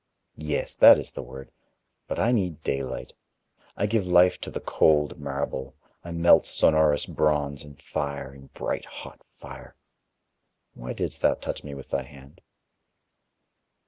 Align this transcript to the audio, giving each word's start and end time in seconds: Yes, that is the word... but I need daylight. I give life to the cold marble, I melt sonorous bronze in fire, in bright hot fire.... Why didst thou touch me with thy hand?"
Yes, 0.37 0.73
that 0.77 0.97
is 0.97 1.11
the 1.11 1.21
word... 1.21 1.51
but 2.07 2.17
I 2.17 2.31
need 2.31 2.63
daylight. 2.63 3.13
I 3.77 3.85
give 3.85 4.07
life 4.07 4.41
to 4.41 4.49
the 4.49 4.59
cold 4.59 5.19
marble, 5.19 5.75
I 6.03 6.09
melt 6.11 6.47
sonorous 6.47 7.05
bronze 7.05 7.63
in 7.63 7.75
fire, 7.75 8.33
in 8.33 8.47
bright 8.47 8.85
hot 8.85 9.21
fire.... 9.37 9.75
Why 10.73 10.93
didst 10.93 11.21
thou 11.21 11.35
touch 11.35 11.63
me 11.63 11.75
with 11.75 11.91
thy 11.91 12.01
hand?" 12.01 12.41